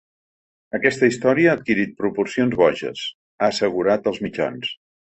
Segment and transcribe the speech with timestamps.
[0.77, 3.07] Aquesta història ha adquirit proporcions boges,
[3.41, 4.79] ha assegurat als mitjans.